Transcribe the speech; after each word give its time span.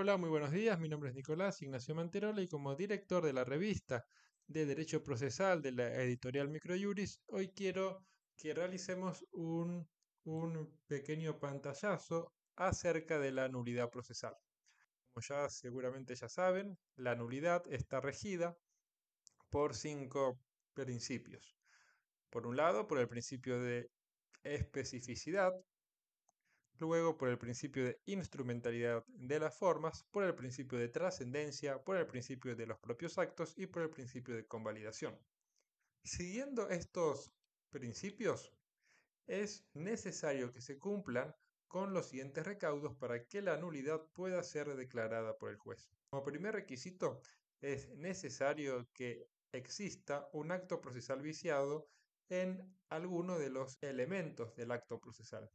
Hola, 0.00 0.16
muy 0.16 0.30
buenos 0.30 0.52
días. 0.52 0.78
Mi 0.78 0.88
nombre 0.88 1.10
es 1.10 1.16
Nicolás 1.16 1.60
Ignacio 1.60 1.92
Manterola 1.92 2.40
y 2.40 2.46
como 2.46 2.76
director 2.76 3.24
de 3.24 3.32
la 3.32 3.42
revista 3.42 4.06
de 4.46 4.64
Derecho 4.64 5.02
Procesal 5.02 5.60
de 5.60 5.72
la 5.72 5.92
editorial 5.92 6.48
Microjuris, 6.48 7.20
hoy 7.26 7.48
quiero 7.48 8.06
que 8.36 8.54
realicemos 8.54 9.26
un, 9.32 9.88
un 10.22 10.78
pequeño 10.86 11.40
pantallazo 11.40 12.32
acerca 12.54 13.18
de 13.18 13.32
la 13.32 13.48
nulidad 13.48 13.90
procesal. 13.90 14.36
Como 15.12 15.24
ya 15.28 15.48
seguramente 15.48 16.14
ya 16.14 16.28
saben, 16.28 16.78
la 16.94 17.16
nulidad 17.16 17.64
está 17.68 18.00
regida 18.00 18.56
por 19.50 19.74
cinco 19.74 20.38
principios. 20.74 21.56
Por 22.30 22.46
un 22.46 22.56
lado, 22.56 22.86
por 22.86 23.00
el 23.00 23.08
principio 23.08 23.58
de 23.58 23.90
especificidad, 24.44 25.52
luego 26.80 27.16
por 27.16 27.28
el 27.28 27.38
principio 27.38 27.84
de 27.84 28.00
instrumentalidad 28.06 29.04
de 29.06 29.40
las 29.40 29.56
formas, 29.56 30.04
por 30.10 30.24
el 30.24 30.34
principio 30.34 30.78
de 30.78 30.88
trascendencia, 30.88 31.82
por 31.82 31.96
el 31.96 32.06
principio 32.06 32.54
de 32.56 32.66
los 32.66 32.78
propios 32.78 33.18
actos 33.18 33.54
y 33.56 33.66
por 33.66 33.82
el 33.82 33.90
principio 33.90 34.34
de 34.34 34.46
convalidación. 34.46 35.18
Siguiendo 36.04 36.68
estos 36.68 37.32
principios, 37.70 38.52
es 39.26 39.66
necesario 39.74 40.52
que 40.52 40.60
se 40.60 40.78
cumplan 40.78 41.34
con 41.66 41.92
los 41.92 42.06
siguientes 42.06 42.46
recaudos 42.46 42.94
para 42.96 43.26
que 43.26 43.42
la 43.42 43.58
nulidad 43.58 44.00
pueda 44.14 44.42
ser 44.42 44.74
declarada 44.74 45.36
por 45.36 45.50
el 45.50 45.56
juez. 45.56 45.90
Como 46.10 46.24
primer 46.24 46.54
requisito, 46.54 47.20
es 47.60 47.90
necesario 47.90 48.88
que 48.94 49.28
exista 49.52 50.28
un 50.32 50.50
acto 50.50 50.80
procesal 50.80 51.20
viciado 51.20 51.88
en 52.30 52.74
alguno 52.88 53.38
de 53.38 53.50
los 53.50 53.76
elementos 53.82 54.54
del 54.54 54.70
acto 54.72 55.00
procesal. 55.00 55.50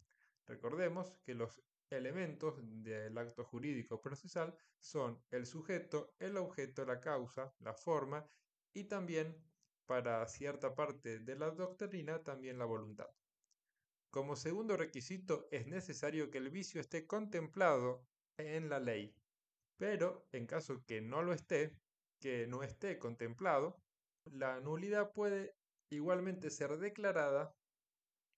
Recordemos 0.47 1.13
que 1.23 1.35
los 1.35 1.61
elementos 1.89 2.55
del 2.83 3.17
acto 3.17 3.43
jurídico 3.43 4.01
procesal 4.01 4.55
son 4.79 5.21
el 5.31 5.45
sujeto, 5.45 6.13
el 6.19 6.37
objeto, 6.37 6.85
la 6.85 6.99
causa, 6.99 7.53
la 7.59 7.73
forma 7.73 8.25
y 8.73 8.85
también, 8.85 9.37
para 9.85 10.25
cierta 10.27 10.73
parte 10.75 11.19
de 11.19 11.35
la 11.35 11.51
doctrina, 11.51 12.23
también 12.23 12.57
la 12.57 12.65
voluntad. 12.65 13.09
Como 14.09 14.35
segundo 14.35 14.77
requisito 14.77 15.47
es 15.51 15.67
necesario 15.67 16.29
que 16.29 16.37
el 16.37 16.49
vicio 16.49 16.81
esté 16.81 17.07
contemplado 17.07 18.05
en 18.37 18.69
la 18.69 18.79
ley, 18.79 19.15
pero 19.77 20.27
en 20.31 20.45
caso 20.45 20.83
que 20.85 21.01
no 21.01 21.23
lo 21.23 21.33
esté, 21.33 21.75
que 22.19 22.47
no 22.47 22.63
esté 22.63 22.99
contemplado, 22.99 23.81
la 24.25 24.59
nulidad 24.59 25.11
puede 25.13 25.55
igualmente 25.89 26.49
ser 26.49 26.77
declarada 26.77 27.55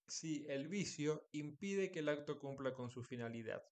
si 0.08 0.46
el 0.48 0.68
vicio 0.68 1.28
impide 1.32 1.92
que 1.92 2.00
el 2.00 2.10
acto 2.10 2.40
cumpla 2.40 2.74
con 2.74 2.90
su 2.90 3.04
finalidad. 3.04 3.64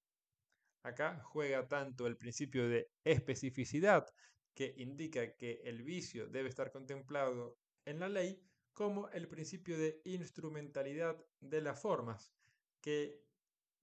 Acá 0.83 1.21
juega 1.23 1.67
tanto 1.67 2.07
el 2.07 2.17
principio 2.17 2.67
de 2.67 2.91
especificidad, 3.03 4.05
que 4.53 4.73
indica 4.77 5.35
que 5.35 5.61
el 5.63 5.81
vicio 5.81 6.27
debe 6.27 6.49
estar 6.49 6.71
contemplado 6.71 7.57
en 7.85 7.99
la 7.99 8.09
ley, 8.09 8.41
como 8.73 9.09
el 9.09 9.27
principio 9.27 9.77
de 9.77 10.01
instrumentalidad 10.05 11.17
de 11.39 11.61
las 11.61 11.79
formas, 11.79 12.33
que 12.81 13.23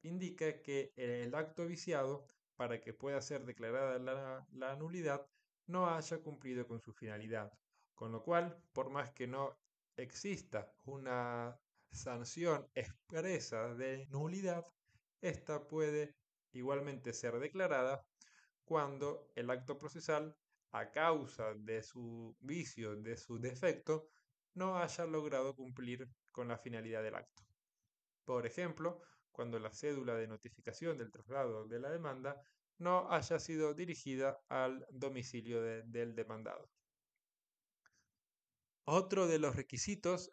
indica 0.02 0.62
que 0.62 0.92
el 0.96 1.34
acto 1.34 1.66
viciado, 1.66 2.26
para 2.56 2.80
que 2.80 2.92
pueda 2.92 3.20
ser 3.22 3.46
declarada 3.46 3.98
la, 4.52 4.76
nulidad, 4.76 5.26
no 5.66 5.88
haya 5.88 6.18
cumplido 6.18 6.66
con 6.66 6.80
su 6.80 6.92
finalidad. 6.92 7.52
Con 7.94 8.12
lo 8.12 8.22
cual, 8.22 8.62
por 8.72 8.90
más 8.90 9.10
que 9.12 9.26
no 9.26 9.56
exista 9.96 10.72
una 10.84 11.58
sanción 11.92 12.68
expresa 12.74 13.74
de 13.74 14.06
nulidad, 14.10 14.66
esta 15.20 15.66
puede 15.66 16.16
igualmente 16.52 17.12
ser 17.12 17.38
declarada 17.38 18.04
cuando 18.64 19.30
el 19.34 19.50
acto 19.50 19.78
procesal, 19.78 20.36
a 20.72 20.90
causa 20.92 21.52
de 21.54 21.82
su 21.82 22.36
vicio, 22.40 22.94
de 22.94 23.16
su 23.16 23.40
defecto, 23.40 24.08
no 24.54 24.78
haya 24.78 25.04
logrado 25.04 25.56
cumplir 25.56 26.08
con 26.30 26.48
la 26.48 26.58
finalidad 26.58 27.02
del 27.02 27.16
acto. 27.16 27.42
Por 28.24 28.46
ejemplo, 28.46 29.02
cuando 29.32 29.58
la 29.58 29.72
cédula 29.72 30.14
de 30.14 30.28
notificación 30.28 30.98
del 30.98 31.10
traslado 31.10 31.66
de 31.66 31.80
la 31.80 31.90
demanda 31.90 32.40
no 32.78 33.10
haya 33.10 33.38
sido 33.38 33.74
dirigida 33.74 34.40
al 34.48 34.86
domicilio 34.90 35.62
del 35.62 36.14
demandado. 36.14 36.70
Otro 38.84 39.26
de 39.26 39.38
los 39.38 39.54
requisitos 39.56 40.32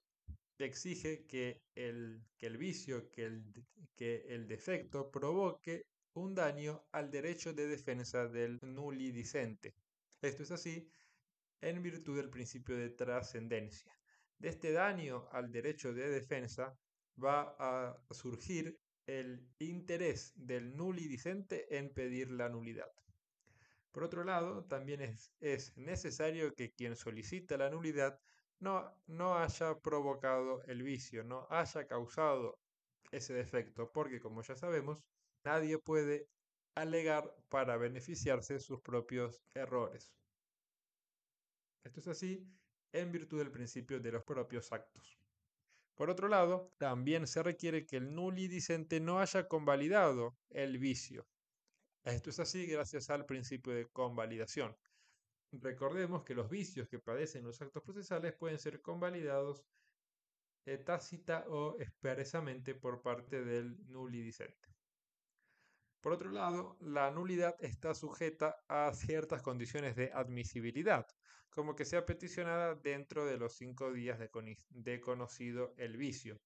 exige 0.66 1.26
que 1.26 1.62
el, 1.76 2.22
que 2.38 2.48
el 2.48 2.58
vicio, 2.58 3.10
que 3.12 3.26
el, 3.26 3.44
que 3.96 4.26
el 4.30 4.48
defecto 4.48 5.12
provoque 5.12 5.86
un 6.14 6.34
daño 6.34 6.86
al 6.92 7.12
derecho 7.12 7.54
de 7.54 7.68
defensa 7.68 8.28
del 8.28 8.60
nulidicente. 8.62 9.76
Esto 10.22 10.44
es 10.44 10.52
así 10.52 10.90
en 11.62 11.82
virtud 11.82 12.18
del 12.18 12.30
principio 12.30 12.76
de 12.76 12.90
trascendencia. 12.90 13.96
De 14.38 14.50
este 14.50 14.72
daño 14.72 15.28
al 15.32 15.52
derecho 15.52 15.94
de 15.94 16.10
defensa 16.10 16.78
va 17.24 17.56
a 17.60 17.98
surgir 18.12 18.80
el 19.06 19.48
interés 19.60 20.34
del 20.36 20.76
nulidicente 20.76 21.78
en 21.78 21.94
pedir 21.94 22.32
la 22.32 22.50
nulidad. 22.50 22.92
Por 23.92 24.04
otro 24.04 24.24
lado, 24.24 24.66
también 24.66 25.02
es, 25.02 25.32
es 25.40 25.76
necesario 25.78 26.54
que 26.54 26.72
quien 26.72 26.96
solicita 26.96 27.58
la 27.58 27.70
nulidad 27.70 28.20
no, 28.60 28.92
no 29.08 29.38
haya 29.38 29.80
provocado 29.80 30.64
el 30.64 30.84
vicio, 30.84 31.24
no 31.24 31.48
haya 31.50 31.88
causado 31.88 32.58
ese 33.12 33.34
defecto, 33.34 33.92
porque 33.92 34.20
como 34.20 34.42
ya 34.42 34.56
sabemos, 34.56 35.04
nadie 35.44 35.78
puede 35.78 36.28
alegar 36.76 37.34
para 37.50 37.78
beneficiarse 37.78 38.60
sus 38.60 38.82
propios 38.82 39.44
errores. 39.54 40.12
Esto 41.84 42.00
es 42.02 42.08
así 42.08 42.48
en 42.92 43.12
virtud 43.12 43.40
del 43.40 43.52
principio 43.52 44.00
de 44.00 44.12
los 44.12 44.24
propios 44.24 44.72
actos. 44.72 45.18
Por 45.96 46.10
otro 46.10 46.28
lado, 46.28 46.72
también 46.78 47.26
se 47.26 47.42
requiere 47.42 47.86
que 47.86 47.98
el 47.98 48.14
nulidicente 48.14 49.00
no 49.00 49.20
haya 49.20 49.48
convalidado 49.48 50.38
el 50.50 50.78
vicio. 50.78 51.26
Esto 52.04 52.30
es 52.30 52.40
así 52.40 52.68
gracias 52.68 53.10
al 53.10 53.26
principio 53.26 53.74
de 53.74 53.88
convalidación. 53.88 54.76
Recordemos 55.52 56.24
que 56.24 56.36
los 56.36 56.50
vicios 56.50 56.88
que 56.88 57.00
padecen 57.00 57.46
los 57.46 57.62
actos 57.62 57.84
procesales 57.84 58.34
pueden 58.34 58.60
ser 58.60 58.82
convalidados 58.82 59.66
eh, 60.66 60.78
tácita 60.78 61.46
o 61.48 61.80
expresamente 61.80 62.76
por 62.76 63.02
parte 63.02 63.44
del 63.44 63.78
nulidicente. 63.88 64.76
Por 66.02 66.12
otro 66.12 66.30
lado, 66.30 66.78
la 66.82 67.10
nulidad 67.12 67.56
está 67.60 67.94
sujeta 67.94 68.64
a 68.68 68.94
ciertas 68.94 69.42
condiciones 69.42 69.96
de 69.96 70.12
admisibilidad, 70.14 71.08
como 71.50 71.76
que 71.76 71.86
sea 71.86 72.06
peticionada 72.06 72.76
dentro 72.76 73.26
de 73.26 73.38
los 73.38 73.54
cinco 73.54 73.92
días 73.94 74.20
de, 74.20 74.30
de 74.70 75.02
conocido 75.02 75.74
el 75.78 75.96
vicio. 75.96 76.42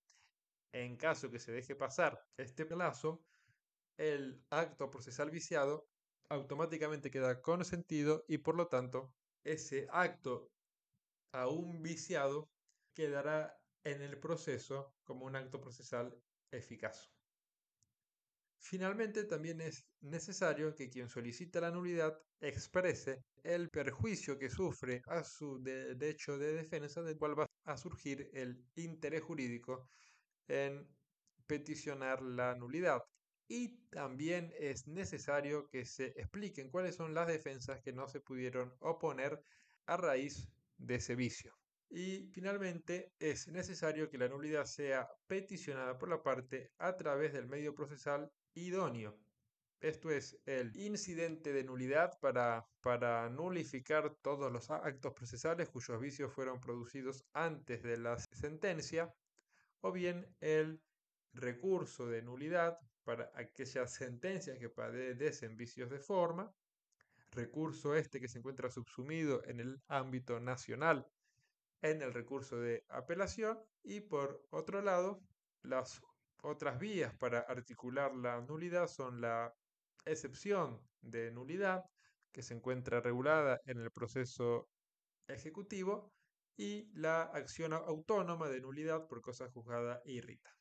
En 0.71 0.95
caso 0.95 1.29
que 1.29 1.39
se 1.39 1.51
deje 1.51 1.75
pasar 1.75 2.23
este 2.37 2.65
plazo, 2.65 3.25
el 3.97 4.43
acto 4.51 4.89
procesal 4.89 5.31
viciado 5.31 5.89
automáticamente 6.31 7.11
queda 7.11 7.41
consentido 7.41 8.23
y 8.27 8.37
por 8.37 8.55
lo 8.55 8.67
tanto 8.67 9.13
ese 9.43 9.87
acto 9.91 10.49
aún 11.33 11.81
viciado 11.83 12.49
quedará 12.93 13.57
en 13.83 14.01
el 14.01 14.17
proceso 14.17 14.93
como 15.03 15.25
un 15.25 15.35
acto 15.35 15.59
procesal 15.59 16.17
eficaz. 16.51 17.09
Finalmente, 18.59 19.25
también 19.25 19.59
es 19.59 19.83
necesario 20.01 20.75
que 20.75 20.89
quien 20.89 21.09
solicita 21.09 21.59
la 21.59 21.71
nulidad 21.71 22.17
exprese 22.39 23.23
el 23.43 23.69
perjuicio 23.69 24.37
que 24.37 24.49
sufre 24.49 25.01
a 25.07 25.23
su 25.23 25.61
derecho 25.61 26.37
de 26.37 26.53
defensa, 26.53 27.01
del 27.01 27.17
cual 27.17 27.39
va 27.39 27.47
a 27.65 27.77
surgir 27.77 28.29
el 28.33 28.63
interés 28.75 29.23
jurídico 29.23 29.89
en 30.47 30.87
peticionar 31.47 32.21
la 32.21 32.55
nulidad 32.55 33.01
y 33.51 33.67
también 33.89 34.53
es 34.57 34.87
necesario 34.87 35.67
que 35.67 35.83
se 35.83 36.13
expliquen 36.15 36.69
cuáles 36.69 36.95
son 36.95 37.13
las 37.13 37.27
defensas 37.27 37.81
que 37.81 37.91
no 37.91 38.07
se 38.07 38.21
pudieron 38.21 38.73
oponer 38.79 39.43
a 39.87 39.97
raíz 39.97 40.47
de 40.77 40.95
ese 40.95 41.15
vicio. 41.15 41.53
Y 41.89 42.29
finalmente 42.31 43.11
es 43.19 43.49
necesario 43.49 44.09
que 44.09 44.17
la 44.17 44.29
nulidad 44.29 44.63
sea 44.63 45.09
peticionada 45.27 45.97
por 45.97 46.07
la 46.07 46.23
parte 46.23 46.71
a 46.77 46.95
través 46.95 47.33
del 47.33 47.47
medio 47.47 47.75
procesal 47.75 48.31
idóneo. 48.53 49.19
Esto 49.81 50.11
es 50.11 50.39
el 50.45 50.73
incidente 50.77 51.51
de 51.51 51.65
nulidad 51.65 52.17
para, 52.21 52.65
para 52.79 53.29
nulificar 53.29 54.15
todos 54.21 54.49
los 54.49 54.71
actos 54.71 55.11
procesales 55.11 55.67
cuyos 55.67 55.99
vicios 55.99 56.31
fueron 56.31 56.61
producidos 56.61 57.25
antes 57.33 57.83
de 57.83 57.97
la 57.97 58.17
sentencia, 58.17 59.13
o 59.81 59.91
bien 59.91 60.25
el 60.39 60.81
recurso 61.33 62.07
de 62.07 62.21
nulidad 62.21 62.79
para 63.03 63.31
aquellas 63.35 63.93
sentencias 63.93 64.57
que 64.59 64.69
padecen 64.69 65.57
vicios 65.57 65.89
de 65.89 65.99
forma, 65.99 66.53
recurso 67.31 67.95
este 67.95 68.19
que 68.19 68.27
se 68.27 68.39
encuentra 68.39 68.69
subsumido 68.69 69.41
en 69.45 69.59
el 69.59 69.81
ámbito 69.87 70.39
nacional 70.39 71.07
en 71.81 72.01
el 72.01 72.13
recurso 72.13 72.59
de 72.59 72.83
apelación 72.89 73.59
y 73.83 74.01
por 74.01 74.45
otro 74.51 74.81
lado 74.81 75.21
las 75.63 76.01
otras 76.43 76.79
vías 76.79 77.13
para 77.15 77.39
articular 77.39 78.13
la 78.15 78.41
nulidad 78.41 78.87
son 78.87 79.21
la 79.21 79.53
excepción 80.05 80.79
de 81.01 81.31
nulidad 81.31 81.83
que 82.31 82.43
se 82.43 82.53
encuentra 82.53 83.01
regulada 83.01 83.59
en 83.65 83.79
el 83.79 83.91
proceso 83.91 84.69
ejecutivo 85.27 86.11
y 86.57 86.89
la 86.93 87.23
acción 87.23 87.73
autónoma 87.73 88.49
de 88.49 88.61
nulidad 88.61 89.07
por 89.07 89.21
cosa 89.21 89.49
juzgada 89.49 90.01
e 90.05 90.13
irrita. 90.13 90.60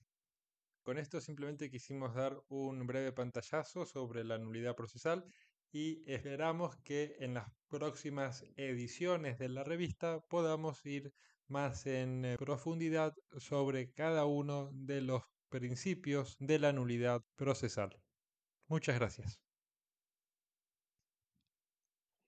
Con 0.82 0.99
esto 0.99 1.21
simplemente 1.21 1.71
quisimos 1.71 2.15
dar 2.15 2.43
un 2.49 2.87
breve 2.87 3.12
pantallazo 3.12 3.85
sobre 3.85 4.25
la 4.25 4.38
nulidad 4.38 4.75
procesal 4.75 5.25
y 5.73 6.03
esperamos 6.11 6.77
que 6.79 7.17
en 7.21 7.35
las 7.35 7.49
próximas 7.69 8.44
ediciones 8.56 9.38
de 9.38 9.49
la 9.49 9.62
revista 9.62 10.21
podamos 10.29 10.85
ir 10.87 11.12
más 11.49 11.87
en 11.87 12.25
eh, 12.25 12.37
profundidad 12.38 13.15
sobre 13.38 13.93
cada 13.93 14.25
uno 14.25 14.71
de 14.73 15.00
los 15.03 15.23
principios 15.49 16.37
de 16.38 16.59
la 16.59 16.73
nulidad 16.73 17.23
procesal. 17.37 18.00
Muchas 18.69 18.99
gracias. 18.99 19.50